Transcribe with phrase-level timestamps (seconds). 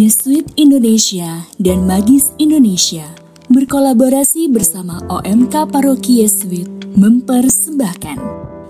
[0.00, 3.04] Yesuit Indonesia dan Magis Indonesia
[3.52, 6.64] berkolaborasi bersama OMK Paroki Yesuit
[6.96, 8.16] mempersembahkan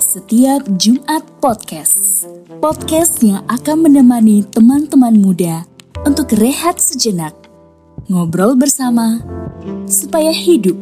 [0.03, 2.27] setiap Jumat Podcast.
[2.59, 5.71] Podcast yang akan menemani teman-teman muda
[6.03, 7.39] untuk rehat sejenak,
[8.11, 9.23] ngobrol bersama,
[9.87, 10.75] supaya hidup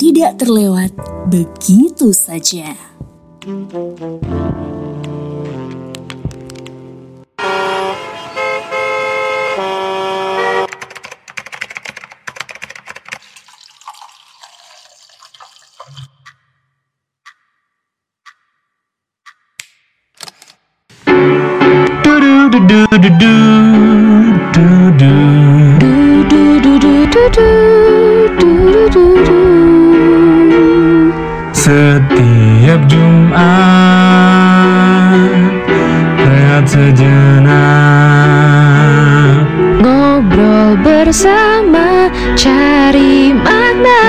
[0.00, 0.96] tidak terlewat
[1.28, 2.72] begitu saja.
[31.64, 33.40] Setiap Jumat
[36.20, 37.48] Rehat sejenak.
[39.80, 44.04] Ngobrol bersama cari makna.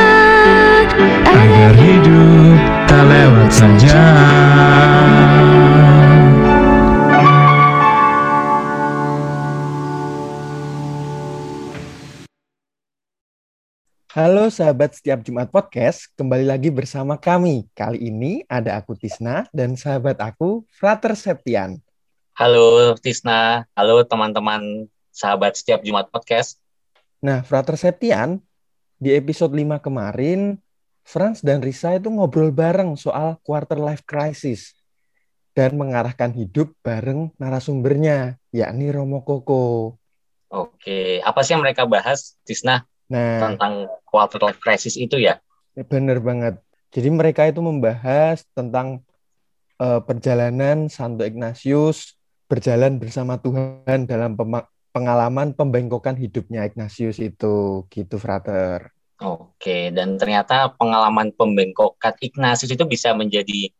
[1.23, 2.59] Agar hidup
[2.91, 4.24] tak lewat saja
[14.55, 17.67] sahabat setiap Jumat Podcast, kembali lagi bersama kami.
[17.75, 21.83] Kali ini ada aku Tisna dan sahabat aku Frater Septian.
[22.39, 26.63] Halo Tisna, halo teman-teman sahabat setiap Jumat Podcast.
[27.19, 28.39] Nah, Frater Septian,
[28.95, 30.55] di episode 5 kemarin,
[31.03, 34.71] Franz dan Risa itu ngobrol bareng soal quarter life crisis
[35.51, 39.99] dan mengarahkan hidup bareng narasumbernya, yakni Romo Koko.
[40.47, 45.37] Oke, apa sih yang mereka bahas, Tisna, Nah, tentang quarter life crisis itu ya?
[45.75, 46.55] bener banget.
[46.95, 49.03] Jadi mereka itu membahas tentang
[49.77, 52.15] eh, perjalanan Santo Ignatius
[52.47, 54.37] berjalan bersama Tuhan dalam
[54.95, 58.95] pengalaman pembengkokan hidupnya Ignatius itu, gitu, Frater.
[59.19, 63.71] Oke, dan ternyata pengalaman pembengkokan Ignatius itu bisa menjadi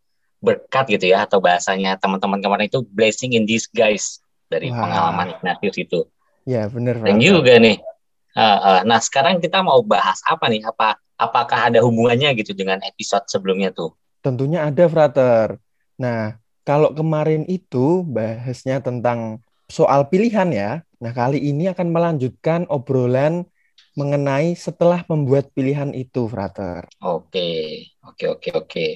[0.43, 4.19] berkat gitu ya, atau bahasanya teman-teman kemarin itu blessing in disguise
[4.51, 4.83] dari Wah.
[4.83, 5.99] pengalaman Ignatius itu.
[6.43, 7.79] Ya, bener, Dan juga nih,
[8.35, 10.61] uh, uh, nah sekarang kita mau bahas apa nih?
[10.67, 13.95] Apa apakah ada hubungannya gitu dengan episode sebelumnya tuh?
[14.19, 15.59] Tentunya ada, Frater.
[15.95, 20.71] Nah, kalau kemarin itu bahasnya tentang soal pilihan ya.
[20.97, 23.45] Nah, kali ini akan melanjutkan obrolan
[23.95, 26.89] mengenai setelah membuat pilihan itu, Frater.
[26.99, 28.87] Oke, oke, oke, oke.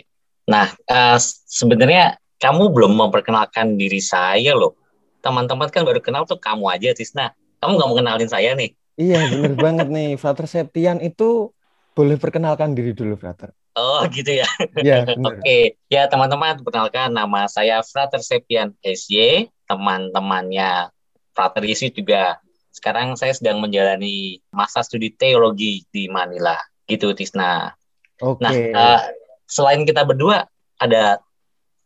[0.50, 1.18] Nah, eh,
[1.48, 4.76] sebenarnya kamu belum memperkenalkan diri saya loh.
[5.22, 7.32] Teman-teman kan baru kenal tuh kamu aja, Tisna.
[7.60, 8.74] Kamu nggak mau kenalin saya nih?
[9.00, 10.10] Iya, bener banget nih.
[10.20, 11.56] Frater Septian itu
[11.96, 13.56] boleh perkenalkan diri dulu, Frater.
[13.80, 14.48] Oh, gitu ya.
[14.84, 15.40] Ya, bener.
[15.40, 20.92] Oke, ya teman-teman, perkenalkan nama saya Frater Sepian SY, teman-temannya
[21.32, 22.44] Frater Yesus juga.
[22.76, 26.60] Sekarang saya sedang menjalani masa studi teologi di Manila.
[26.84, 27.72] Gitu, Tisna.
[28.20, 28.44] Oke.
[28.44, 29.02] Nah, eh,
[29.48, 30.44] selain kita berdua,
[30.76, 31.24] ada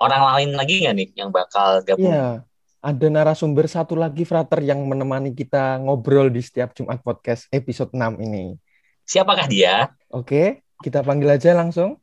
[0.01, 2.09] orang lain lagi nggak nih yang bakal gabung?
[2.09, 2.45] Iya,
[2.83, 8.19] ada narasumber satu lagi, Frater, yang menemani kita ngobrol di setiap Jumat Podcast episode 6
[8.19, 8.59] ini.
[9.07, 9.95] Siapakah dia?
[10.11, 11.95] Oke, kita panggil aja langsung.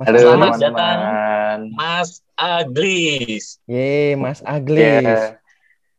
[0.00, 0.56] Mas Halo Selamat Aglis.
[0.56, 1.58] teman-teman.
[1.76, 3.44] Mas Aglis.
[3.68, 4.56] Ye, Mas Ya.
[4.56, 5.20] Aglis.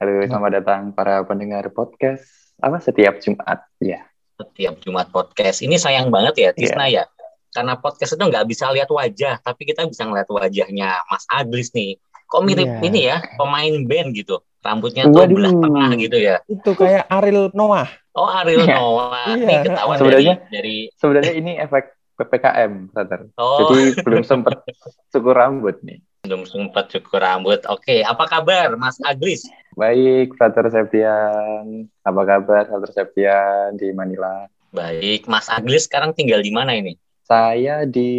[0.01, 2.25] Halo, selamat datang para pendengar podcast
[2.57, 3.61] apa setiap Jumat.
[3.77, 4.09] Ya.
[4.41, 5.61] Setiap Jumat podcast.
[5.61, 7.05] Ini sayang banget ya, Tisna ya.
[7.53, 12.01] Karena podcast itu nggak bisa lihat wajah, tapi kita bisa ngeliat wajahnya Mas Aglis nih.
[12.33, 12.81] Kok mirip Iya.
[12.81, 14.41] ini ya, pemain band gitu.
[14.65, 15.35] Rambutnya tuh Waduh.
[15.37, 16.41] belah tengah gitu ya.
[16.49, 17.85] Itu kayak Ariel Noah.
[18.17, 18.75] Oh, Ariel Iya.
[18.75, 19.25] Noah.
[19.29, 19.45] Iya.
[19.45, 21.83] Nih ketahuan dari, Sebenarnya- dari Sebenarnya ini efek
[22.13, 23.21] PPKM, brother.
[23.35, 24.65] Oh, Jadi belum sempat
[25.09, 26.01] cukur rambut nih.
[26.23, 27.59] belum sempat cukur rambut.
[27.67, 29.43] Oke, apa kabar Mas Aglis?
[29.75, 31.83] Baik, Frater Septian.
[31.99, 34.47] Apa kabar, Frater Septian di Manila?
[34.71, 36.95] Baik, Mas Aglis sekarang tinggal di mana ini?
[37.23, 38.11] Saya di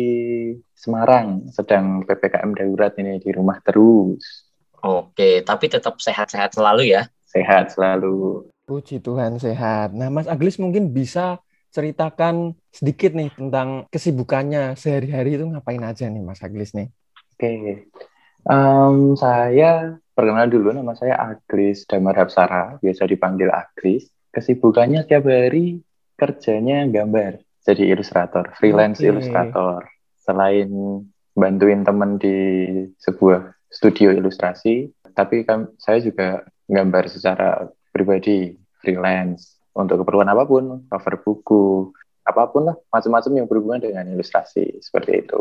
[0.73, 4.49] Semarang, sedang PPKM darurat ini di rumah terus.
[4.85, 7.09] Oke, tapi tetap sehat-sehat selalu ya.
[7.25, 8.49] Sehat selalu.
[8.65, 9.93] Puji Tuhan sehat.
[9.93, 11.41] Nah, Mas Aglis mungkin bisa
[11.73, 16.89] ceritakan sedikit nih tentang kesibukannya sehari-hari itu ngapain aja nih Mas Aglis nih.
[17.37, 17.53] Oke.
[18.45, 24.09] Em, saya perkenal dulu nama saya Agris Damar Hapsara, biasa dipanggil Agris.
[24.33, 25.83] Kesibukannya tiap hari
[26.15, 29.09] kerjanya gambar, jadi ilustrator, freelance Oke.
[29.09, 29.81] ilustrator.
[30.21, 30.69] Selain
[31.35, 32.37] bantuin teman di
[33.01, 40.87] sebuah studio ilustrasi, tapi kan saya juga gambar secara pribadi, freelance untuk keperluan apa pun,
[40.87, 41.91] cover buku,
[42.25, 45.41] apa pun lah, macam-macam yang berhubungan dengan ilustrasi seperti itu.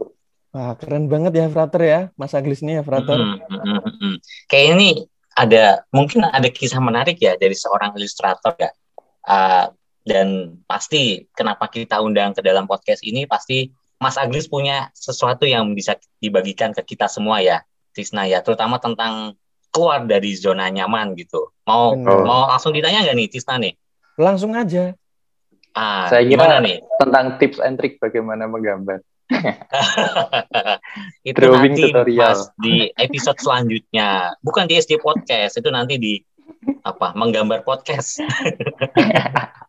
[0.53, 3.17] Wah, keren banget ya Frater ya, Mas Aglis nih ya Frater.
[3.17, 4.15] Mm, mm, mm, mm.
[4.45, 4.89] Kayak ini
[5.33, 8.69] ada mungkin ada kisah menarik ya dari seorang ilustrator ya.
[9.25, 13.71] Uh, dan pasti kenapa kita undang ke dalam podcast ini pasti
[14.03, 17.63] Mas Aglis punya sesuatu yang bisa dibagikan ke kita semua ya,
[17.95, 19.39] Tisna ya, terutama tentang
[19.71, 21.55] keluar dari zona nyaman gitu.
[21.63, 22.27] Mau Benar.
[22.27, 23.73] mau langsung ditanya nggak nih Tisna nih?
[24.19, 24.91] Langsung aja.
[25.73, 26.77] Ah, Saya kira gimana nih?
[27.01, 29.01] tentang tips and trick bagaimana menggambar.
[31.25, 32.35] itu Drawing nanti tutorial.
[32.37, 34.35] Mas di episode selanjutnya.
[34.43, 36.19] Bukan di SD podcast, itu nanti di
[36.83, 37.15] apa?
[37.15, 38.19] Menggambar podcast.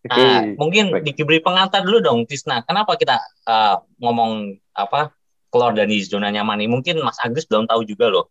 [0.00, 0.16] Oke.
[0.16, 1.12] Nah, mungkin baik.
[1.12, 2.64] diberi pengantar dulu dong, Tisna.
[2.64, 5.12] Kenapa kita uh, ngomong apa
[5.52, 6.72] keluar dari zona nyaman ini?
[6.72, 8.26] Mungkin Mas Agus belum tahu juga loh.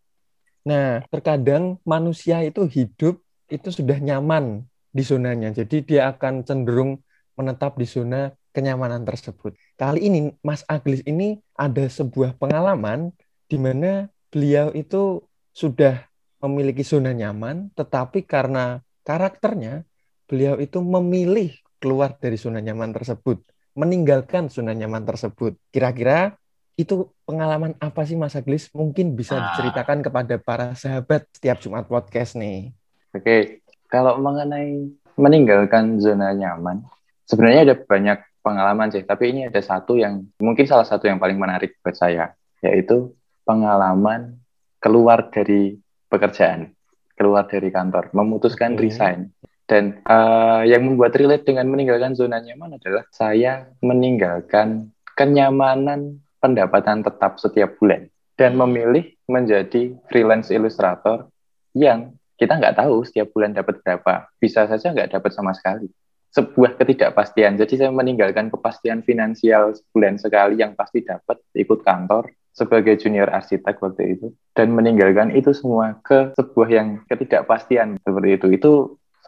[0.66, 5.54] Nah, terkadang manusia itu hidup itu sudah nyaman di zonanya.
[5.54, 7.02] Jadi dia akan cenderung
[7.38, 9.54] menetap di zona kenyamanan tersebut.
[9.78, 13.13] Kali ini Mas Aglis ini ada sebuah pengalaman
[13.45, 15.22] di mana beliau itu
[15.54, 16.06] sudah
[16.42, 19.88] memiliki zona nyaman, tetapi karena karakternya
[20.30, 21.50] beliau itu memilih
[21.81, 23.42] keluar dari zona nyaman tersebut,
[23.74, 25.58] meninggalkan zona nyaman tersebut.
[25.74, 26.38] Kira-kira
[26.78, 28.70] itu pengalaman apa sih Mas Aglis?
[28.72, 29.44] Mungkin bisa Ah.
[29.50, 32.70] diceritakan kepada para sahabat setiap Jumat podcast nih.
[33.12, 34.86] Oke, kalau mengenai
[35.18, 36.86] meninggalkan zona nyaman,
[37.26, 41.36] sebenarnya ada banyak pengalaman sih, tapi ini ada satu yang mungkin salah satu yang paling
[41.36, 42.31] menarik buat saya,
[42.62, 43.12] yaitu
[43.44, 44.38] pengalaman
[44.80, 45.76] keluar dari
[46.08, 46.72] pekerjaan,
[47.18, 48.88] keluar dari kantor, memutuskan Oke.
[48.88, 49.34] resign.
[49.69, 57.38] Dan eh, yang membuat relate dengan meninggalkan zona nyaman adalah saya meninggalkan kenyamanan pendapatan tetap
[57.38, 61.30] setiap bulan dan memilih menjadi freelance ilustrator
[61.77, 64.31] yang kita nggak tahu setiap bulan dapat berapa.
[64.39, 65.92] Bisa saja nggak dapat sama sekali.
[66.31, 67.60] Sebuah ketidakpastian.
[67.60, 73.75] Jadi saya meninggalkan kepastian finansial sebulan sekali yang pasti dapat ikut kantor sebagai junior arsitek
[73.80, 78.48] waktu itu dan meninggalkan itu semua ke sebuah yang ketidakpastian seperti itu.
[78.56, 78.71] Itu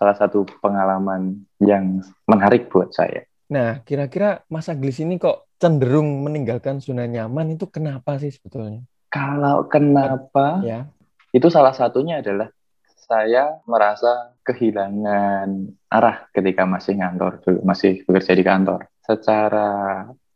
[0.01, 3.21] salah satu pengalaman yang menarik buat saya.
[3.53, 8.81] Nah, kira-kira Mas Aglis ini kok cenderung meninggalkan zona nyaman itu kenapa sih sebetulnya?
[9.13, 10.89] Kalau kenapa Ya,
[11.30, 12.50] itu salah satunya adalah
[13.06, 18.89] saya merasa kehilangan arah ketika masih ngantor dulu, masih bekerja di kantor.
[19.06, 19.69] Secara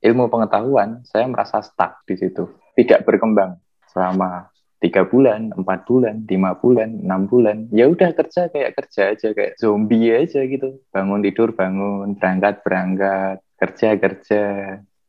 [0.04, 2.46] ilmu pengetahuan, saya merasa stuck di situ,
[2.78, 3.58] tidak berkembang
[3.90, 4.54] selama
[4.86, 7.66] tiga bulan, empat bulan, lima bulan, enam bulan.
[7.74, 10.78] Ya udah kerja kayak kerja aja, kayak zombie aja gitu.
[10.94, 14.44] Bangun tidur bangun, berangkat berangkat, kerja kerja,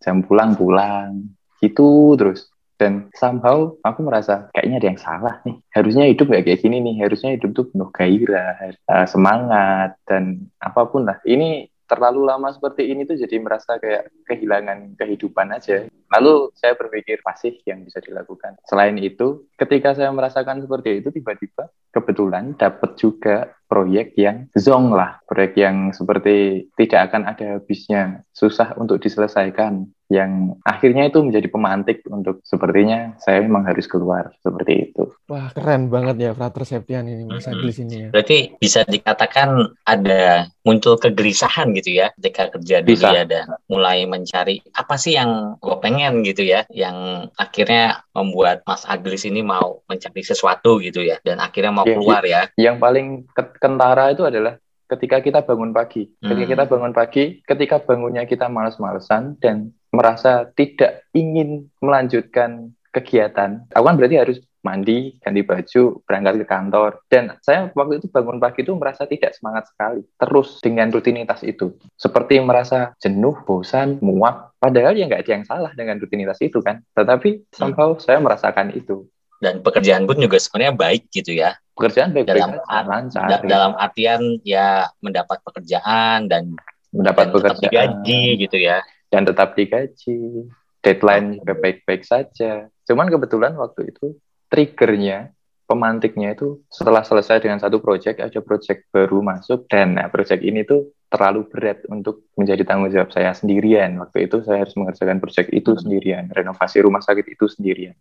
[0.00, 1.28] jam pulang pulang,
[1.61, 2.49] gitu terus.
[2.76, 5.56] Dan somehow aku merasa kayaknya ada yang salah nih.
[5.73, 6.96] Harusnya hidup nggak kayak gini nih.
[7.08, 11.17] Harusnya hidup tuh penuh gairah eh, semangat dan apa pun lah.
[11.25, 17.20] Ini terlalu lama seperti ini tuh jadi merasa kayak kehilangan kehidupan aja lalu saya berpikir
[17.23, 23.56] masih yang bisa dilakukan selain itu ketika saya merasakan seperti itu tiba-tiba kebetulan dapat juga
[23.67, 30.55] proyek yang zong lah proyek yang seperti tidak akan ada habisnya susah untuk diselesaikan yang
[30.62, 35.11] akhirnya itu menjadi pemantik untuk sepertinya saya memang harus keluar seperti itu.
[35.26, 37.58] wah keren banget ya Frater Septian ini Mas Mm-mm.
[37.58, 38.08] Aglis ini ya.
[38.14, 43.11] Berarti bisa dikatakan ada muncul kegelisahan gitu ya ketika kerja dulu Bisa.
[43.19, 48.84] ya dan mulai mencari apa sih yang gue pengen gitu ya yang akhirnya membuat Mas
[48.84, 52.43] Aglis ini mau mencari sesuatu gitu ya dan akhirnya mau Iya, keluar ya.
[52.55, 56.06] Yang paling ke- kentara itu adalah ketika kita bangun pagi.
[56.22, 56.53] Ketika Hmm.
[56.55, 63.67] kita bangun pagi, ketika bangunnya kita males-malesan dan merasa tidak ingin melanjutkan kegiatan.
[63.72, 66.91] Aku kan berarti harus mandi, ganti baju, berangkat ke kantor.
[67.06, 70.03] Dan saya waktu itu bangun pagi itu merasa tidak semangat sekali.
[70.19, 71.79] Terus dengan rutinitas itu.
[71.94, 74.56] Seperti merasa jenuh, bosan, muak.
[74.67, 76.82] Padahal ya nggak ada yang salah dengan rutinitas itu kan.
[76.91, 79.06] Tetapi somehow saya merasakan itu.
[79.39, 81.55] Dan pekerjaan pun juga sebenarnya baik gitu ya.
[81.79, 83.29] Pekerjaan baik-baik Dalam saja, art- lancar.
[83.31, 86.58] Da- dalam artian ya mendapat pekerjaan dan,
[86.91, 87.70] mendapat dan tetap pekerjaan.
[88.03, 88.79] digaji gitu ya.
[89.06, 90.19] dan tetap digaji.
[90.82, 92.67] Deadline juga baik-baik saja.
[92.82, 94.19] Cuman kebetulan waktu itu
[94.51, 95.31] triggernya,
[95.67, 100.63] pemantiknya itu setelah selesai dengan satu project, ada project baru masuk dan nah, project ini
[100.63, 103.99] tuh terlalu berat untuk menjadi tanggung jawab saya sendirian.
[103.99, 107.99] Waktu itu saya harus mengerjakan project itu sendirian, renovasi rumah sakit itu sendirian.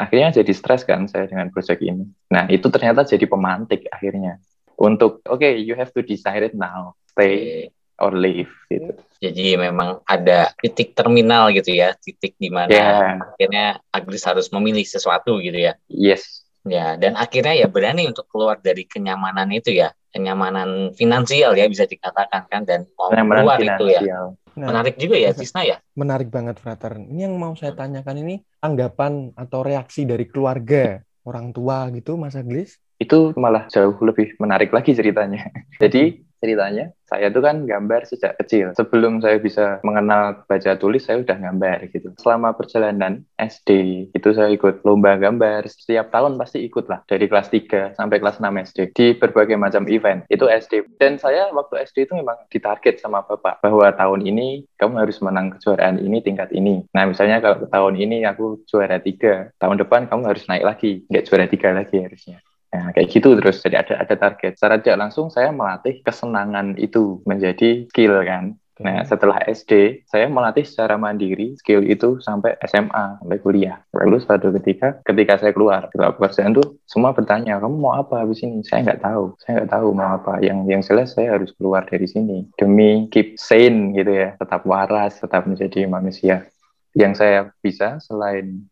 [0.00, 2.08] Akhirnya jadi stres kan saya dengan project ini.
[2.32, 4.40] Nah itu ternyata jadi pemantik akhirnya.
[4.80, 6.96] Untuk, oke, you have to decide it now.
[7.12, 7.68] Stay
[8.00, 8.96] or leave gitu.
[9.20, 14.88] Jadi memang ada titik terminal gitu ya, titik di mana Ya, akhirnya Agris harus memilih
[14.88, 15.76] sesuatu gitu ya.
[15.92, 16.39] yes.
[16.60, 21.88] Ya, dan akhirnya ya berani untuk keluar dari kenyamanan itu ya, kenyamanan finansial ya bisa
[21.88, 24.00] dikatakan kan dan mau Kenyamanan keluar itu ya.
[24.04, 24.24] finansial.
[24.60, 25.40] Nah, Menarik juga ya, Bisa.
[25.40, 25.76] Tisna ya.
[25.96, 26.98] menarik banget Frater.
[27.00, 32.36] Ini yang mau saya tanyakan ini anggapan atau reaksi dari keluarga, orang tua gitu Mas
[32.36, 32.76] Aglis.
[33.00, 35.48] Itu malah jauh lebih menarik lagi ceritanya.
[35.82, 38.70] Jadi ceritanya saya tuh kan gambar sejak kecil.
[38.78, 42.14] Sebelum saya bisa mengenal baca tulis, saya udah gambar gitu.
[42.22, 43.70] Selama perjalanan SD,
[44.14, 45.66] itu saya ikut lomba gambar.
[45.66, 48.78] Setiap tahun pasti ikut lah, dari kelas 3 sampai kelas 6 SD.
[48.94, 50.86] Di berbagai macam event, itu SD.
[51.02, 55.58] Dan saya waktu SD itu memang ditarget sama Bapak, bahwa tahun ini kamu harus menang
[55.58, 56.86] kejuaraan ini, tingkat ini.
[56.94, 61.26] Nah misalnya kalau tahun ini aku juara tiga, tahun depan kamu harus naik lagi, nggak
[61.26, 62.38] juara tiga lagi harusnya.
[62.70, 63.58] Nah, kayak gitu terus.
[63.62, 64.54] Jadi ada ada target.
[64.54, 68.54] Secara tidak langsung saya melatih kesenangan itu menjadi skill kan.
[68.80, 73.84] Nah, setelah SD, saya melatih secara mandiri skill itu sampai SMA, sampai kuliah.
[73.92, 78.40] Lalu suatu ketika, ketika saya keluar ke pekerjaan tuh, semua bertanya, kamu mau apa habis
[78.40, 78.64] ini?
[78.64, 79.36] Saya nggak tahu.
[79.44, 80.40] Saya nggak tahu mau apa.
[80.40, 82.48] Yang yang jelas saya harus keluar dari sini.
[82.56, 84.32] Demi keep sane gitu ya.
[84.40, 86.48] Tetap waras, tetap menjadi manusia.
[86.96, 88.64] Yang saya bisa selain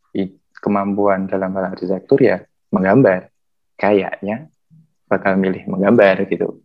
[0.58, 2.42] kemampuan dalam hal arsitektur ya
[2.74, 3.30] menggambar
[3.78, 4.50] kayaknya
[5.08, 6.60] bakal milih menggambar gitu.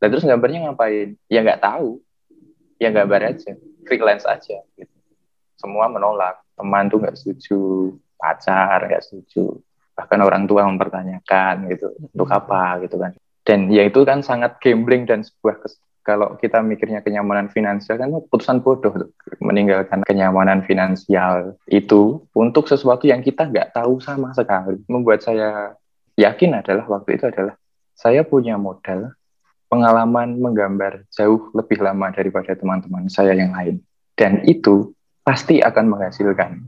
[0.00, 1.14] Dan terus gambarnya ngapain?
[1.28, 2.00] Ya nggak tahu.
[2.80, 3.52] Ya gambar aja,
[3.84, 4.64] freelance aja.
[4.74, 4.96] Gitu.
[5.60, 6.40] Semua menolak.
[6.56, 9.60] Teman tuh nggak setuju, pacar nggak setuju,
[9.92, 13.12] bahkan orang tua mempertanyakan gitu, untuk apa gitu kan.
[13.44, 18.08] Dan ya itu kan sangat gambling dan sebuah kes kalau kita mikirnya kenyamanan finansial kan
[18.32, 19.12] putusan bodoh tuh.
[19.40, 25.76] meninggalkan kenyamanan finansial itu untuk sesuatu yang kita nggak tahu sama sekali membuat saya
[26.20, 27.56] yakin adalah waktu itu adalah
[27.96, 29.16] saya punya modal
[29.70, 33.80] pengalaman menggambar jauh lebih lama daripada teman-teman saya yang lain.
[34.18, 36.58] Dan itu pasti akan menghasilkan.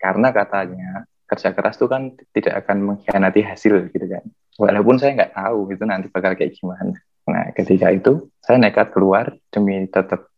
[0.00, 4.24] Karena katanya kerja keras itu kan tidak akan mengkhianati hasil gitu kan.
[4.56, 6.96] Walaupun saya nggak tahu itu nanti bakal kayak gimana.
[7.28, 10.32] Nah ketika itu saya nekat keluar demi tetap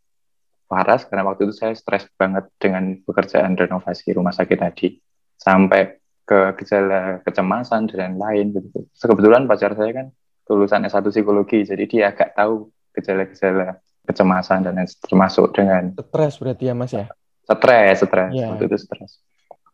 [0.69, 4.99] waras karena waktu itu saya stres banget dengan pekerjaan renovasi rumah sakit tadi.
[5.39, 5.98] Sampai
[6.29, 8.85] ke gejala kecemasan dan lain-lain gitu.
[9.01, 10.07] Kebetulan pacar saya kan
[10.53, 16.75] lulusan S1 psikologi, jadi dia agak tahu gejala-gejala kecemasan dan termasuk dengan stres berarti ya
[16.77, 17.09] Mas ya.
[17.49, 18.33] Stres, stres.
[18.37, 18.53] Yeah.
[18.53, 19.25] Waktu itu stres.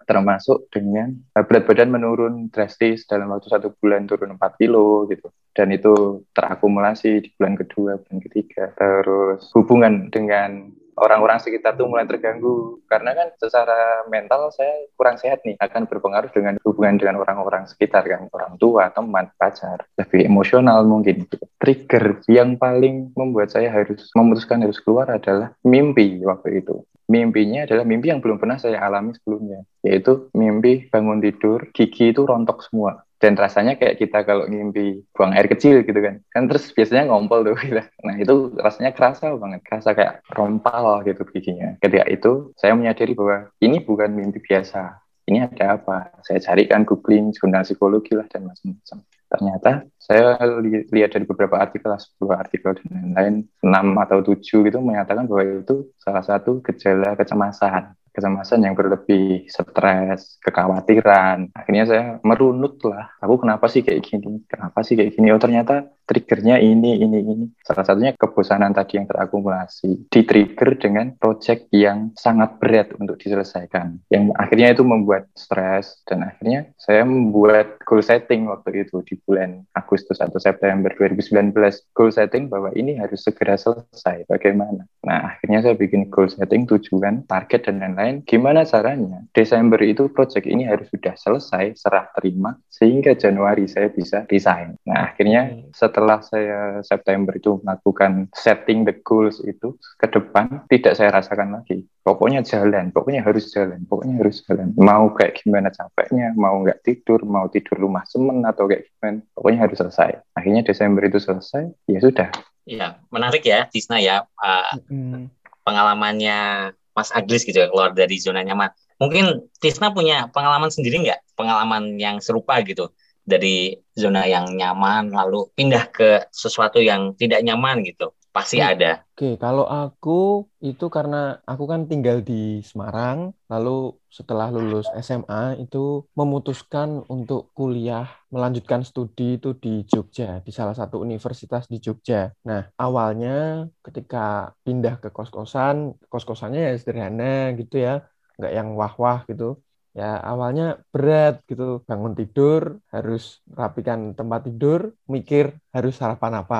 [0.05, 5.33] Termasuk dengan berat badan menurun drastis dalam waktu satu bulan turun 4 kilo gitu.
[5.55, 8.75] Dan itu terakumulasi di bulan kedua, bulan ketiga.
[8.75, 12.81] Terus hubungan dengan orang-orang sekitar tuh mulai terganggu.
[12.87, 18.07] Karena kan secara mental saya kurang sehat nih akan berpengaruh dengan hubungan dengan orang-orang sekitar
[18.07, 18.27] kan.
[18.31, 21.27] Orang tua teman pacar lebih emosional mungkin.
[21.59, 26.83] Trigger yang paling membuat saya harus memutuskan harus keluar adalah mimpi waktu itu.
[27.05, 32.25] Mimpinya adalah mimpi yang belum pernah saya alami sebelumnya yaitu mimpi bangun tidur gigi itu
[32.25, 36.21] rontok semua dan rasanya kayak kita kalau ngimpi buang air kecil gitu kan.
[36.29, 37.81] Kan terus biasanya ngompol tuh gitu.
[38.05, 39.65] nah itu rasanya kerasa banget.
[39.65, 41.81] Kerasa kayak rompal gitu giginya.
[41.81, 45.01] Ketika itu saya menyadari bahwa ini bukan mimpi biasa.
[45.25, 46.13] Ini ada apa?
[46.21, 48.99] Saya carikan googling jurnal psikologi lah dan macam-macam.
[49.25, 54.79] Ternyata saya li lihat dari beberapa artikel sebuah artikel dan lain-lain enam atau tujuh gitu
[54.85, 61.51] menyatakan bahwa itu salah satu gejala kecemasan kecemasan yang berlebih, stres, kekhawatiran.
[61.51, 64.47] Akhirnya saya merunut lah, aku kenapa sih kayak gini?
[64.47, 65.35] Kenapa sih kayak gini?
[65.35, 67.47] Oh ternyata triggernya ini, ini, ini.
[67.67, 70.07] Salah satunya kebosanan tadi yang terakumulasi.
[70.07, 73.99] Di-trigger dengan project yang sangat berat untuk diselesaikan.
[74.15, 76.01] Yang akhirnya itu membuat stres.
[76.07, 81.51] Dan akhirnya saya membuat goal setting waktu itu di bulan Agustus atau September 2019.
[81.93, 84.31] Goal setting bahwa ini harus segera selesai.
[84.31, 84.87] Bagaimana?
[85.03, 90.13] Nah akhirnya saya bikin goal setting, tujuan, target, dan lain-lain lain, gimana caranya Desember itu
[90.13, 94.77] project ini harus sudah selesai, serah terima, sehingga Januari saya bisa resign.
[94.85, 95.73] Nah, akhirnya hmm.
[95.95, 101.87] Setelah saya September itu melakukan setting the goals itu ke depan, tidak saya rasakan lagi.
[102.03, 104.75] Pokoknya jalan, pokoknya harus jalan, pokoknya harus jalan.
[104.75, 109.59] Mau kayak gimana capeknya, mau nggak tidur, mau tidur rumah semen atau kayak gimana, pokoknya
[109.63, 110.19] harus selesai.
[110.35, 112.29] Akhirnya Desember itu selesai, ya sudah.
[112.67, 114.27] Iya, menarik ya, Tisna ya.
[114.43, 115.31] Uh, hmm.
[115.63, 118.75] Pengalamannya Mas Aglis gitu ya keluar dari zona nyaman.
[118.99, 121.39] Mungkin Tisna punya pengalaman sendiri nggak?
[121.39, 122.91] Pengalaman yang serupa gitu
[123.25, 128.67] dari zona yang nyaman lalu pindah ke sesuatu yang tidak nyaman gitu pasti hmm.
[128.75, 128.93] ada.
[129.15, 136.03] Oke, kalau aku itu karena aku kan tinggal di Semarang, lalu setelah lulus SMA itu
[136.19, 142.35] memutuskan untuk kuliah melanjutkan studi itu di Jogja, di salah satu universitas di Jogja.
[142.43, 148.03] Nah, awalnya ketika pindah ke kos-kosan, kos-kosannya ya sederhana gitu ya,
[148.35, 149.63] nggak yang wah-wah gitu.
[149.99, 152.63] Ya, awalnya berat gitu, bangun tidur,
[152.95, 153.21] harus
[153.61, 154.81] rapikan tempat tidur,
[155.15, 156.57] mikir harus sarapan apa.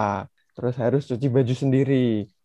[0.55, 1.95] Terus harus cuci baju sendiri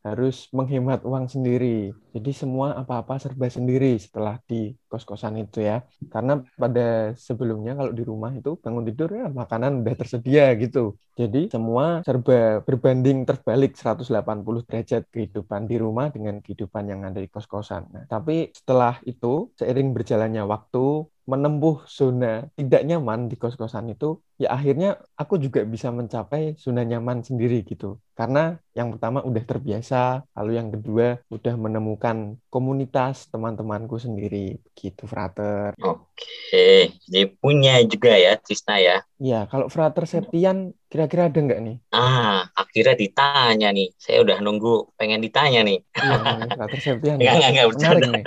[0.04, 1.92] harus menghemat uang sendiri.
[2.16, 5.84] Jadi semua apa-apa serba sendiri setelah di kos-kosan itu ya.
[6.08, 10.96] Karena pada sebelumnya kalau di rumah itu bangun tidur ya makanan udah tersedia gitu.
[11.20, 17.28] Jadi semua serba berbanding terbalik 180 derajat kehidupan di rumah dengan kehidupan yang ada di
[17.28, 17.92] kos-kosan.
[17.92, 24.50] Nah, tapi setelah itu seiring berjalannya waktu menempuh zona tidak nyaman di kos-kosan itu, ya
[24.58, 28.02] akhirnya aku juga bisa mencapai zona nyaman sendiri gitu.
[28.18, 35.72] Karena yang pertama udah terbiasa, lalu yang kedua udah menemukan komunitas teman-temanku sendiri, gitu, Frater.
[35.80, 39.06] Oke, jadi punya juga ya Cisna ya.
[39.24, 41.78] Ya, kalau Frater Septian kira-kira ada nggak nih?
[41.96, 43.96] Ah, akhirnya ditanya nih.
[43.96, 45.80] Saya udah nunggu pengen ditanya nih.
[45.96, 46.20] Iya,
[46.60, 47.24] Frater Septian.
[47.24, 48.24] Enggak, enggak, enggak.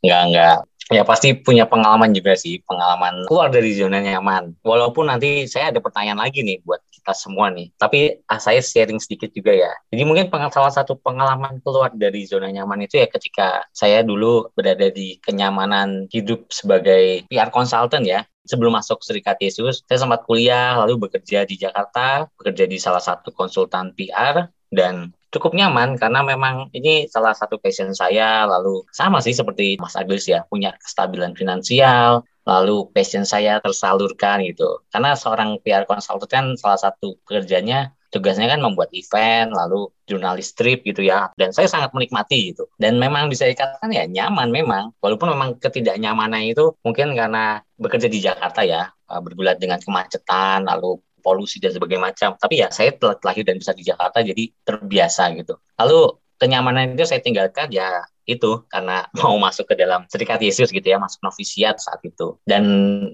[0.00, 0.58] Enggak, enggak.
[0.92, 4.52] Ya pasti punya pengalaman juga sih, pengalaman keluar dari zona nyaman.
[4.60, 7.72] Walaupun nanti saya ada pertanyaan lagi nih buat kita semua nih.
[7.80, 9.72] Tapi ah, saya sharing sedikit juga ya.
[9.88, 14.92] Jadi mungkin salah satu pengalaman keluar dari zona nyaman itu ya ketika saya dulu berada
[14.92, 18.20] di kenyamanan hidup sebagai PR consultant ya.
[18.44, 23.32] Sebelum masuk Serikat Yesus, saya sempat kuliah lalu bekerja di Jakarta, bekerja di salah satu
[23.32, 28.46] konsultan PR dan cukup nyaman karena memang ini salah satu passion saya.
[28.46, 34.84] Lalu sama sih seperti Mas Agus ya punya kestabilan finansial lalu passion saya tersalurkan gitu.
[34.92, 40.86] Karena seorang PR consultant kan salah satu pekerjaannya tugasnya kan membuat event lalu jurnalis strip
[40.86, 41.32] gitu ya.
[41.34, 42.70] Dan saya sangat menikmati gitu.
[42.78, 44.94] Dan memang bisa dikatakan ya nyaman memang.
[45.02, 51.56] Walaupun memang ketidaknyamanan itu mungkin karena bekerja di Jakarta ya bergulat dengan kemacetan lalu polusi
[51.56, 52.36] dan sebagainya macam.
[52.36, 55.56] Tapi ya saya telah lahir dan besar di Jakarta jadi terbiasa gitu.
[55.80, 60.84] Lalu kenyamanan itu saya tinggalkan ya itu karena mau masuk ke dalam serikat Yesus gitu
[60.84, 62.64] ya masuk novisiat saat itu dan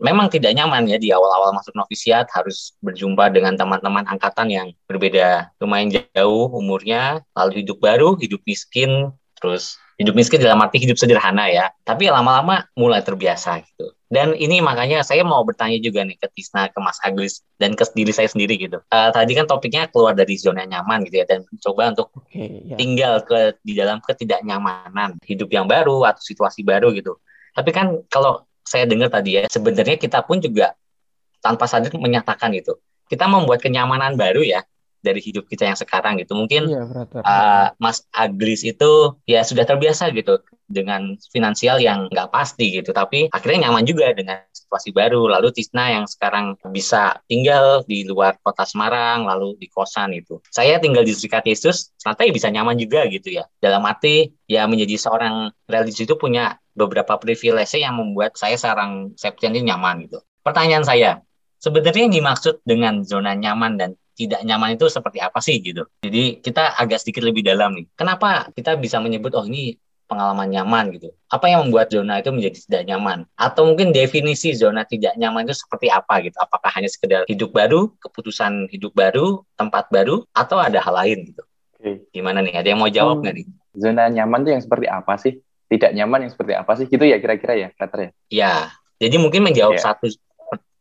[0.00, 5.50] memang tidak nyaman ya di awal-awal masuk novisiat harus berjumpa dengan teman-teman angkatan yang berbeda
[5.58, 11.50] lumayan jauh umurnya lalu hidup baru hidup miskin terus hidup miskin dalam arti hidup sederhana
[11.50, 16.26] ya tapi lama-lama mulai terbiasa gitu dan ini makanya saya mau bertanya juga nih ke
[16.34, 18.82] Tisna, ke Mas Agus, dan ke diri saya sendiri gitu.
[18.90, 22.75] Eh, tadi kan topiknya keluar dari zona nyaman gitu ya, dan coba untuk Oke, ya.
[22.75, 27.23] tinggal ke di dalam ketidaknyamanan, hidup yang baru atau situasi baru gitu.
[27.54, 30.75] Tapi kan kalau saya dengar tadi ya, sebenarnya kita pun juga
[31.38, 32.82] tanpa sadar menyatakan gitu.
[33.06, 34.66] Kita membuat kenyamanan baru ya
[35.00, 36.36] dari hidup kita yang sekarang gitu.
[36.36, 37.21] Mungkin Iya, Frater.
[37.25, 43.26] uh, Mas Aglis itu ya sudah terbiasa gitu dengan finansial yang nggak pasti gitu, tapi
[43.34, 45.26] akhirnya nyaman juga dengan situasi baru.
[45.26, 50.39] Lalu Tisna yang sekarang bisa tinggal di luar kota Semarang, lalu di kosan itu.
[50.47, 53.50] Saya tinggal di Serikat Yesus, ternyata ya bisa nyaman juga gitu ya.
[53.58, 59.52] Dalam arti ya menjadi seorang religius itu punya beberapa privilege yang membuat saya seorang Septian
[59.58, 60.23] ini nyaman gitu.
[60.47, 61.19] Pertanyaan saya,
[61.60, 65.89] sebenarnya yang dimaksud dengan zona nyaman dan tidak nyaman itu seperti apa sih gitu.
[66.04, 67.89] Jadi kita agak sedikit lebih dalam nih.
[67.97, 71.15] Kenapa kita bisa menyebut oh ini pengalaman nyaman gitu.
[71.30, 73.19] Apa yang membuat zona itu menjadi tidak nyaman?
[73.39, 76.35] Atau mungkin definisi zona tidak nyaman itu seperti apa gitu?
[76.43, 81.47] Apakah hanya sekedar hidup baru, keputusan hidup baru, tempat baru, atau ada hal lain gitu?
[81.78, 82.11] Oke.
[82.11, 82.59] Gimana nih?
[82.59, 83.23] Ada yang mau jawab Hmm.
[83.23, 83.47] nggak nih?
[83.78, 85.33] Zona nyaman tuh yang seperti apa sih?
[85.71, 86.85] Tidak nyaman yang seperti apa sih?
[86.91, 88.11] Gitu ya kira-kira ya, Frater ya?
[88.35, 88.54] Ya,
[88.99, 89.95] jadi mungkin menjawab Iya.
[89.95, 90.11] satu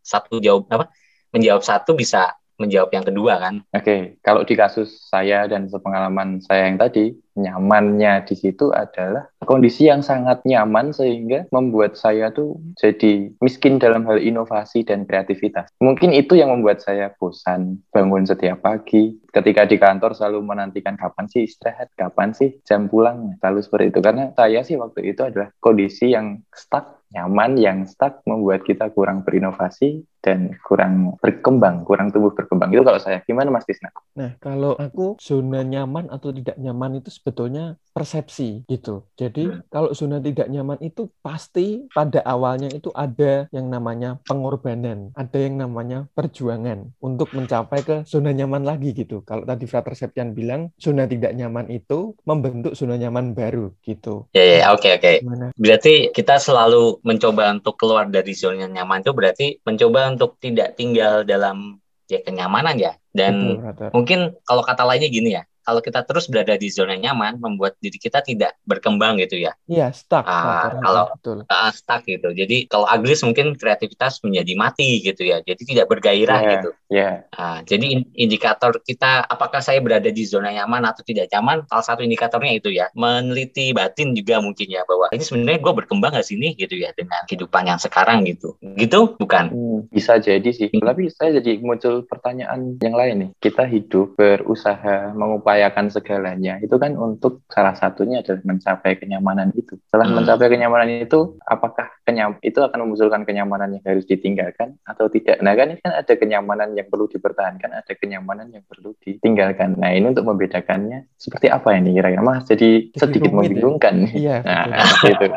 [0.01, 0.89] satu jawab apa?
[1.29, 3.63] Menjawab satu bisa menjawab yang kedua kan?
[3.71, 9.87] Oke, kalau di kasus saya dan sepengalaman saya yang tadi, nyamannya di situ adalah kondisi
[9.87, 15.71] yang sangat nyaman sehingga membuat saya tuh jadi miskin dalam hal inovasi dan kreativitas.
[15.79, 19.15] Mungkin itu yang membuat saya bosan bangun setiap pagi.
[19.29, 23.39] Ketika di kantor selalu menantikan kapan sih istirahat, kapan sih jam pulang.
[23.39, 23.99] Selalu seperti itu.
[24.03, 29.21] Karena saya sih waktu itu adalah kondisi yang stuck, nyaman, yang stuck membuat kita kurang
[29.21, 32.71] berinovasi dan kurang berkembang, kurang tumbuh berkembang.
[32.75, 33.23] Itu kalau saya.
[33.23, 33.89] Gimana Mas Tisna?
[34.15, 39.03] Nah, kalau aku zona nyaman atau tidak nyaman itu sebetulnya persepsi gitu.
[39.19, 39.59] Jadi Hmm.
[39.67, 45.59] kalau zona tidak nyaman itu pasti pada awalnya itu ada yang namanya pengorbanan, ada yang
[45.59, 49.19] namanya perjuangan untuk mencapai ke zona nyaman lagi gitu.
[49.27, 54.31] Kalau tadi Frater Septian bilang zona tidak nyaman itu membentuk zona nyaman baru gitu.
[54.31, 55.13] Ya, ya, oke, oke.
[55.19, 55.51] Gimana?
[55.59, 61.21] Berarti kita selalu mencoba untuk keluar dari zona nyaman itu berarti mencoba untuk tidak tinggal
[61.27, 61.77] dalam
[62.09, 62.97] ya kenyamanan ya.
[63.09, 67.37] Dan Betul, mungkin kalau kata lainnya gini ya, kalau kita terus berada di zona nyaman
[67.37, 69.53] membuat diri kita tidak berkembang gitu ya.
[69.69, 70.25] Iya, stuck.
[70.25, 70.81] Ah, Frater.
[70.81, 71.37] kalau- betul.
[71.45, 72.33] Ah, stuck gitu.
[72.33, 75.45] Jadi kalau Aglis mungkin kreativitas menjadi mati gitu ya.
[75.45, 76.69] Jadi tidak bergairah Ya, gitu.
[76.89, 81.61] Ya, Ah, jadi in- indikator kita apakah saya berada di zona nyaman atau tidak nyaman,
[81.69, 86.17] salah satu indikatornya itu ya, meneliti batin juga mungkin ya bahwa ini sebenarnya gue berkembang
[86.17, 88.57] gak sini gitu ya dengan kehidupan yang sekarang gitu.
[88.73, 89.53] Gitu bukan?
[89.53, 90.73] Hmm, bisa jadi sih.
[90.73, 90.81] Hmm.
[90.81, 93.29] Tapi saya jadi muncul pertanyaan yang lain nih.
[93.37, 99.75] Kita hidup berusaha mengupayakan mengupayakan segalanya itu kan untuk salah satunya adalah mencapai kenyamanan itu.
[99.91, 100.15] Setelah Hmm.
[100.23, 105.43] mencapai kenyamanan itu, apakah kenyam itu akan memunculkan kenyamanan yang harus ditinggalkan atau tidak?
[105.43, 109.75] Nah kan ini kan ada kenyamanan yang perlu dipertahankan, ada kenyamanan yang perlu ditinggalkan.
[109.75, 112.47] Nah ini untuk membedakannya seperti apa ini kira-kira Mas?
[112.47, 113.35] Jadi sedikit ya.
[113.35, 113.93] membingungkan.
[114.15, 115.27] Iya, Nah gitu.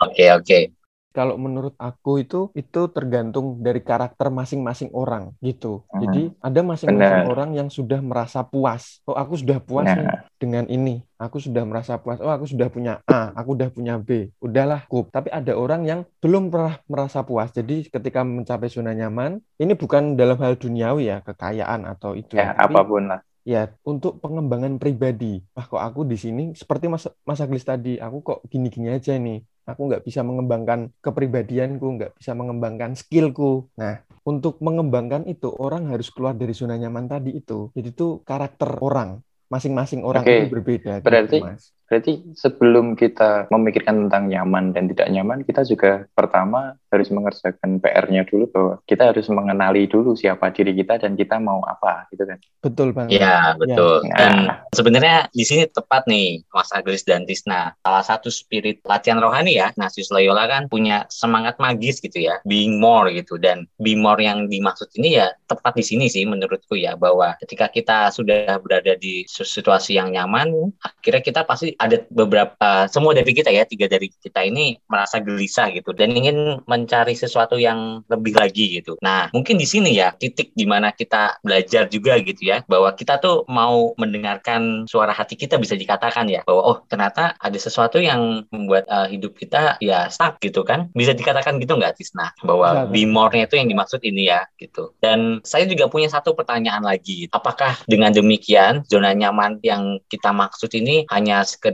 [0.00, 0.75] Oke oke.
[1.16, 5.88] Kalau menurut aku itu itu tergantung dari karakter masing-masing orang gitu.
[5.92, 9.00] Hmm, Jadi ada masing-masing orang yang sudah merasa puas.
[9.08, 11.00] Oh, aku sudah puas nih Nah, dengan ini.
[11.16, 12.20] Aku sudah merasa puas.
[12.20, 14.28] Oh, aku sudah punya A, aku sudah punya B.
[14.44, 15.08] Udahlah, cukup.
[15.16, 17.48] Tapi ada orang yang belum pernah merasa puas.
[17.56, 22.52] Jadi ketika mencapai zona nyaman, ini bukan dalam hal duniawi ya, kekayaan atau itu ya
[22.60, 23.20] Tapi apa pun lah.
[23.46, 25.40] ya untuk pengembangan pribadi.
[25.56, 29.38] Wah, kok aku di sini seperti Mas Mas Aglis tadi, aku kok gini-gini aja nih.
[29.66, 33.66] Aku nggak bisa mengembangkan kepribadianku, nggak bisa mengembangkan skillku.
[33.74, 37.74] Nah, untuk mengembangkan itu orang harus keluar dari zona nyaman tadi itu.
[37.74, 39.18] Jadi itu karakter orang.
[39.46, 40.92] Masing-masing orang Oke, itu berbeda.
[40.98, 41.70] gitu, berarti- Mas.
[41.86, 48.26] Berarti sebelum kita memikirkan tentang nyaman dan tidak nyaman, kita juga pertama harus mengerjakan PR-nya
[48.26, 52.38] dulu bahwa kita harus mengenali dulu siapa diri kita dan kita mau apa gitu kan.
[52.58, 53.22] Betul banget.
[53.22, 54.02] Iya betul.
[54.10, 54.18] Nah.
[54.18, 54.34] Dan
[54.74, 57.78] sebenarnya di sini tepat nih Mas Agris dan Tisna.
[57.86, 62.82] Salah satu spirit latihan rohani ya, Nasius Loyola kan punya semangat magis gitu ya, being
[62.82, 63.38] more gitu.
[63.38, 67.70] Dan being more yang dimaksud ini ya tepat di sini sih menurutku ya bahwa ketika
[67.70, 73.52] kita sudah berada di situasi yang nyaman, akhirnya kita pasti ada beberapa semua dari kita
[73.52, 78.80] ya tiga dari kita ini merasa gelisah gitu dan ingin mencari sesuatu yang lebih lagi
[78.82, 78.98] gitu.
[79.00, 83.22] Nah mungkin di sini ya titik di mana kita belajar juga gitu ya bahwa kita
[83.22, 88.42] tuh mau mendengarkan suara hati kita bisa dikatakan ya bahwa oh ternyata ada sesuatu yang
[88.50, 90.90] membuat uh, hidup kita ya stuck gitu kan.
[90.96, 92.34] Bisa dikatakan gitu nggak Tisna?
[92.42, 94.96] Bahwa be more-nya itu yang dimaksud ini ya gitu.
[94.98, 100.72] Dan saya juga punya satu pertanyaan lagi apakah dengan demikian zona nyaman yang kita maksud
[100.74, 101.65] ini hanya sekedar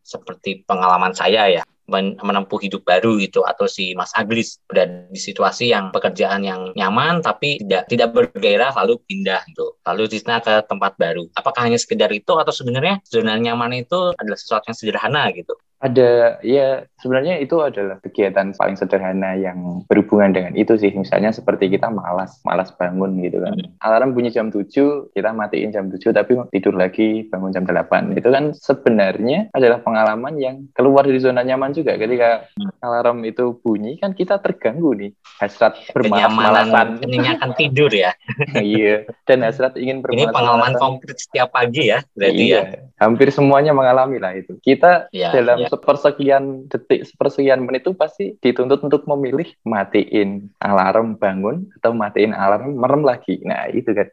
[0.00, 5.18] seperti pengalaman saya ya men- menempuh hidup baru gitu atau si Mas Aglis berada di
[5.18, 9.78] situasi yang pekerjaan yang nyaman tapi tidak tidak bergairah lalu pindah gitu.
[9.86, 11.30] Lalu Tisna ke tempat baru.
[11.38, 15.54] Apakah hanya sekedar itu atau sebenarnya zona nyaman itu adalah sesuatu yang sederhana gitu
[15.86, 20.90] Ada ya sebenarnya itu adalah kegiatan paling sederhana yang berhubungan dengan itu sih.
[20.90, 23.54] Misalnya seperti kita malas, malas bangun gitu kan.
[23.86, 24.66] Alarm bunyi jam 7,
[25.14, 28.18] kita matiin jam 7 tapi tidur lagi bangun jam 8.
[28.18, 31.94] Itu kan sebenarnya adalah pengalaman yang keluar dari zona nyaman juga.
[31.94, 32.50] Ketika
[32.82, 35.12] alarm itu bunyi kan kita terganggu nih.
[35.38, 36.26] Hasrat bermalas-malasan.
[36.26, 38.10] kenyamanan kenyenyakan tidur ya
[38.56, 39.06] iya.
[39.28, 40.34] Dan hasrat ingin ini bermalas-malasan.
[40.34, 42.62] pengalaman konkret setiap pagi ya berarti iya.
[42.64, 44.56] ya Hampir semuanya mengalami lah itu.
[44.56, 45.68] Kita Ya, dalam ya.
[45.76, 52.80] Sepersekian detik, sepersekian menit itu pasti dituntut untuk memilih matiin alarm bangun atau matiin alarm
[52.80, 53.38] merem lagi.
[53.44, 54.08] Nah, itu kan.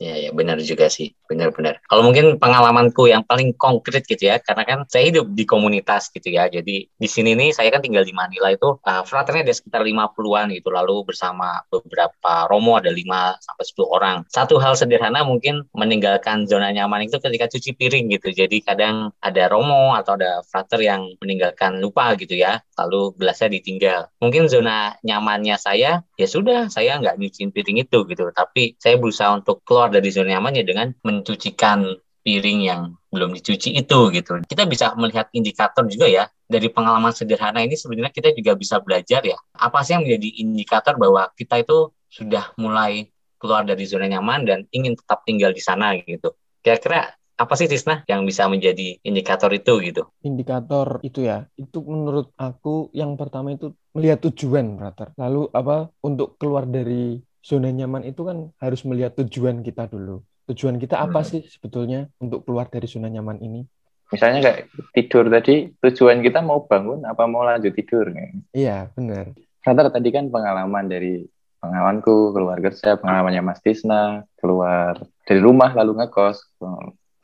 [0.00, 1.80] Ya, ya benar juga sih, benar-benar.
[1.88, 6.28] Kalau mungkin pengalamanku yang paling konkret gitu ya, karena kan saya hidup di komunitas gitu
[6.32, 6.48] ya.
[6.48, 10.52] Jadi di sini nih saya kan tinggal di Manila itu uh, fraternya ada sekitar 50-an
[10.52, 13.04] gitu, lalu bersama beberapa romo ada 5
[13.40, 14.16] sampai 10 orang.
[14.28, 18.32] Satu hal sederhana mungkin meninggalkan zona nyaman itu ketika cuci piring gitu.
[18.32, 24.12] Jadi kadang ada romo atau ada frater yang meninggalkan lupa gitu ya, lalu gelasnya ditinggal.
[24.20, 29.34] Mungkin zona nyamannya saya ya sudah saya nggak nyuciin piring itu gitu, tapi saya berusaha
[29.34, 34.40] untuk keluar dari zona nyamannya dengan mencucikan piring yang belum dicuci itu gitu.
[34.48, 39.20] Kita bisa melihat indikator juga ya dari pengalaman sederhana ini sebenarnya kita juga bisa belajar
[39.22, 44.48] ya apa sih yang menjadi indikator bahwa kita itu sudah mulai keluar dari zona nyaman
[44.48, 46.32] dan ingin tetap tinggal di sana gitu.
[46.64, 50.08] Kira-kira apa sih Tisna yang bisa menjadi indikator itu gitu?
[50.22, 55.10] Indikator itu ya, itu menurut aku yang pertama itu melihat tujuan, brother.
[55.18, 60.22] Lalu apa untuk keluar dari zona nyaman itu kan harus melihat tujuan kita dulu.
[60.44, 61.28] Tujuan kita apa Hmm.
[61.28, 63.64] sih sebetulnya untuk keluar dari zona nyaman ini?
[64.12, 64.60] Misalnya kayak
[64.92, 68.12] tidur tadi, tujuan kita mau bangun apa mau lanjut tidur?
[68.52, 69.32] Iya, benar.
[69.64, 71.24] Rata tadi kan pengalaman dari
[71.56, 76.60] pengalamanku, keluar kerja, pengalamannya Mas Tisna, keluar dari rumah lalu ngekos,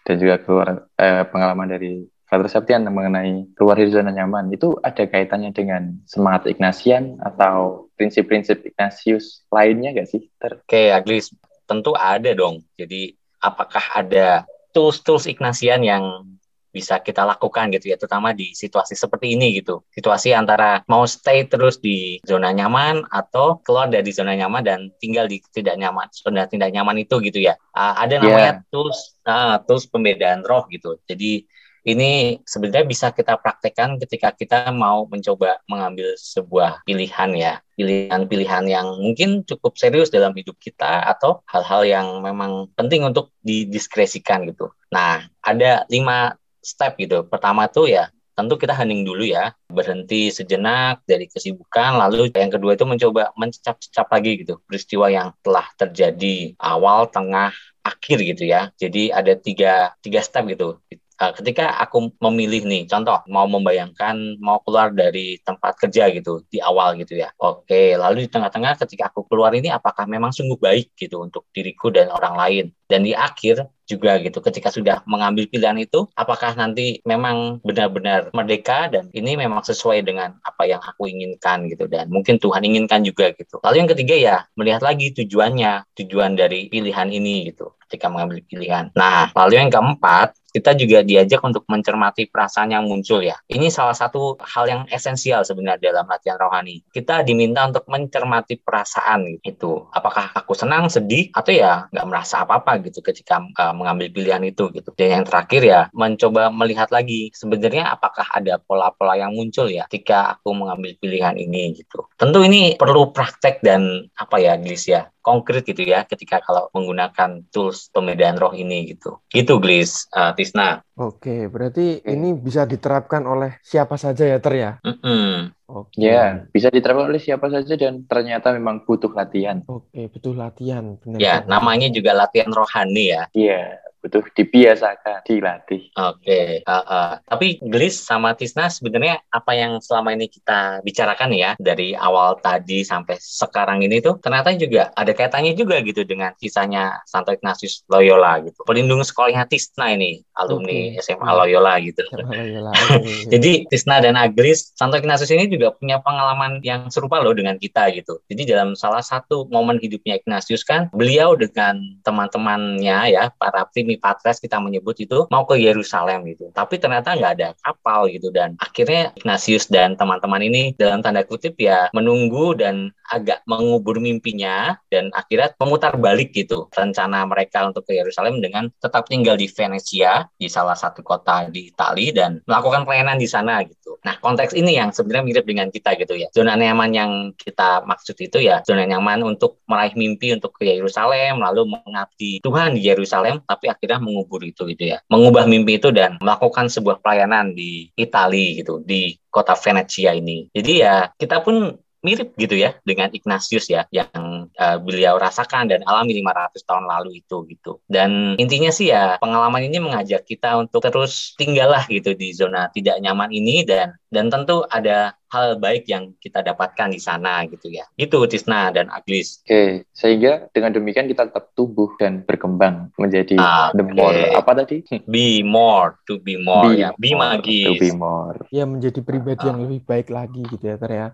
[0.08, 4.48] dan juga keluar eh, pengalaman dari Frater Septian mengenai keluar dari zona nyaman.
[4.48, 10.32] Itu ada kaitannya dengan semangat Ignatian atau prinsip-prinsip Ignatius lainnya gak sih?
[10.40, 11.36] Ter Oke, Aglis,
[11.70, 12.66] tentu ada dong.
[12.74, 14.42] Jadi apakah ada
[14.74, 16.26] tools-tools Ignatian yang
[16.70, 19.82] bisa kita lakukan gitu ya, terutama di situasi seperti ini gitu.
[19.90, 25.26] Situasi antara mau stay terus di zona nyaman atau keluar dari zona nyaman dan tinggal
[25.26, 27.58] di tidak nyaman, zona tidak nyaman itu gitu ya.
[27.74, 30.94] Ah, ada namanya tools, ah, tools pembedaan roh gitu.
[31.10, 31.42] Jadi
[31.84, 38.86] ini sebenarnya bisa kita praktekkan ketika kita mau mencoba mengambil sebuah pilihan ya pilihan-pilihan yang
[39.00, 44.68] mungkin cukup serius dalam hidup kita atau hal-hal yang memang penting untuk didiskresikan gitu.
[44.92, 47.24] Nah, ada lima step gitu.
[47.24, 52.72] Pertama tuh ya tentu kita hening dulu ya, berhenti sejenak dari kesibukan, lalu yang kedua
[52.72, 57.52] itu mencoba mencecap-cecap lagi gitu, peristiwa yang telah terjadi awal, tengah,
[57.84, 58.72] akhir gitu ya.
[58.80, 60.80] Jadi ada tiga, tiga step gitu.
[61.20, 66.64] Uh, ketika aku memilih nih, contoh mau membayangkan mau keluar dari tempat kerja gitu di
[66.64, 67.28] awal gitu ya.
[67.36, 71.92] Oke, lalu di tengah-tengah ketika aku keluar ini apakah memang sungguh baik gitu untuk diriku
[71.92, 72.66] dan orang lain.
[72.90, 78.86] Dan di akhir juga gitu ketika sudah mengambil pilihan itu apakah nanti memang benar-benar merdeka
[78.86, 83.34] dan ini memang sesuai dengan apa yang aku inginkan gitu dan mungkin Tuhan inginkan juga
[83.34, 88.38] gitu lalu yang ketiga ya melihat lagi tujuannya tujuan dari pilihan ini gitu ketika mengambil
[88.46, 93.38] pilihan nah lalu yang keempat kita juga diajak untuk mencermati perasaan yang muncul ya.
[93.46, 96.82] Ini salah satu hal yang esensial sebenarnya dalam latihan rohani.
[96.90, 99.86] Kita diminta untuk mencermati perasaan itu.
[99.94, 104.68] Apakah aku senang, sedih, atau ya nggak merasa apa-apa gitu ketika uh, mengambil pilihan itu
[104.74, 104.90] gitu.
[104.96, 110.38] Dan yang terakhir ya mencoba melihat lagi sebenarnya apakah ada pola-pola yang muncul ya ketika
[110.38, 112.08] aku mengambil pilihan ini gitu.
[112.16, 117.44] Tentu ini perlu praktek dan apa ya, Glis ya konkret gitu ya ketika kalau menggunakan
[117.52, 119.20] tools pemedaan roh ini gitu.
[119.28, 120.80] Gitu Glis, uh, Tisna.
[120.96, 124.72] Oke, berarti ini bisa diterapkan oleh siapa saja ya Ter ya?
[124.84, 125.32] Mm -mm.
[125.70, 126.02] Oke.
[126.02, 129.62] Ya, bisa diterapkan oleh siapa saja dan ternyata memang butuh latihan.
[129.70, 130.98] Oke, butuh latihan.
[130.98, 133.22] Benar, ya, namanya juga latihan rohani ya.
[133.30, 135.92] Iya, butuh dibiasakan, dilatih.
[135.92, 136.48] Oke, okay.
[136.64, 137.10] uh, uh.
[137.28, 142.80] tapi Glis sama Tisna sebenarnya apa yang selama ini kita bicarakan ya dari awal tadi
[142.80, 148.40] sampai sekarang ini tuh ternyata juga ada kaitannya juga gitu dengan kisahnya Santo Ignatius Loyola
[148.40, 148.56] gitu.
[148.64, 151.04] Pelindung sekolahnya Tisna ini, alumni okay.
[151.04, 152.00] SMA Loyola gitu.
[152.16, 152.72] Loyola.
[153.32, 157.92] Jadi Tisna dan Aglis, Santo Ignatius ini juga punya pengalaman yang serupa loh dengan kita
[157.92, 158.16] gitu.
[158.32, 164.38] Jadi dalam salah satu momen hidupnya Ignatius kan, beliau dengan teman-temannya ya, para tim Patres
[164.42, 166.52] kita menyebut itu mau ke Yerusalem gitu.
[166.52, 171.56] Tapi ternyata nggak ada kapal gitu dan akhirnya Ignatius dan teman-teman ini dalam tanda kutip
[171.56, 177.96] ya menunggu dan agak mengubur mimpinya dan akhirnya memutar balik gitu rencana mereka untuk ke
[177.96, 183.16] Yerusalem dengan tetap tinggal di Venesia di salah satu kota di Italia dan melakukan pelayanan
[183.16, 183.79] di sana gitu.
[184.04, 186.28] Nah konteks ini yang sebenarnya mirip dengan kita gitu ya.
[186.30, 191.40] Zona nyaman yang kita maksud itu ya zona nyaman untuk meraih mimpi untuk ke Yerusalem
[191.40, 194.98] lalu mengabdi Tuhan di Yerusalem tapi akhirnya mengubur itu gitu ya.
[195.10, 200.50] Mengubah mimpi itu dan melakukan sebuah pelayanan di Italia gitu di kota Venesia ini.
[200.50, 205.84] Jadi ya kita pun mirip gitu ya dengan Ignatius ya yang uh, beliau rasakan dan
[205.84, 207.80] alami 500 tahun lalu itu gitu.
[207.86, 212.98] Dan intinya sih ya pengalaman ini mengajak kita untuk terus tinggallah gitu di zona tidak
[213.04, 217.86] nyaman ini dan dan tentu ada hal baik yang kita dapatkan di sana gitu ya.
[217.94, 219.46] Itu Tisna dan Aglis.
[219.46, 224.82] Oke, sehingga dengan demikian kita tetap tumbuh dan berkembang menjadi ah, the more apa tadi?
[225.06, 226.90] Be more, to be more be ya.
[226.98, 227.70] Be more, magis.
[227.70, 228.36] To be more.
[228.50, 231.08] Ya menjadi pribadi yang lebih baik lagi gitu ya, Ter ya.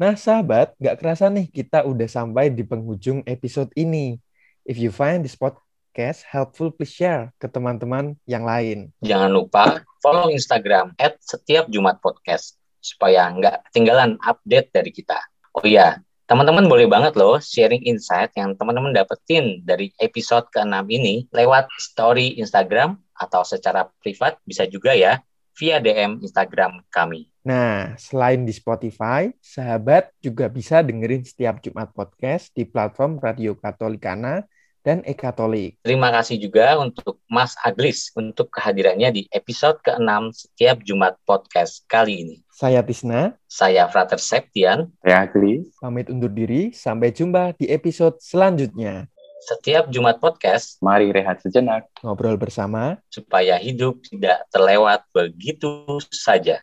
[0.00, 4.16] Nah, sahabat, nggak kerasa nih kita udah sampai di penghujung episode ini.
[4.64, 8.96] If you find this podcast helpful, please share ke teman-teman yang lain.
[9.04, 15.20] Jangan lupa follow Instagram at setiap Jumat Podcast supaya nggak ketinggalan update dari kita.
[15.52, 21.28] Oh iya, teman-teman boleh banget loh sharing insight yang teman-teman dapetin dari episode ke-6 ini
[21.28, 25.20] lewat story Instagram atau secara privat bisa juga ya
[25.60, 27.29] via DM Instagram kami.
[27.40, 34.44] Nah, selain di Spotify, sahabat juga bisa dengerin setiap Jumat podcast di platform Radio Katolikana
[34.84, 35.80] dan E-Katolik.
[35.80, 42.28] Terima kasih juga untuk Mas Aglis untuk kehadirannya di episode ke-6 setiap Jumat podcast kali
[42.28, 42.36] ini.
[42.52, 43.36] Saya Tisna.
[43.48, 44.92] Saya Frater Septian.
[45.00, 45.72] Saya Aglis.
[45.80, 49.08] Pamit undur diri, sampai jumpa di episode selanjutnya.
[49.40, 51.88] Setiap Jumat podcast, mari rehat sejenak.
[52.04, 56.60] Ngobrol bersama, supaya hidup tidak terlewat begitu saja.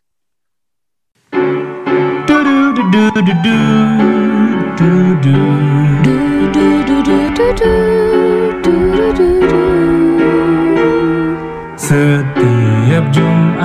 [11.87, 13.63] Setiap Jumat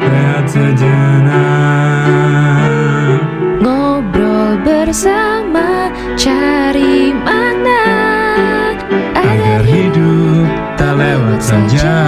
[0.00, 1.30] Rehat sejenak.
[3.60, 7.86] Ngobrol bersama Cari makna.
[9.12, 10.48] Agar hidup
[10.80, 12.03] tak lewat saja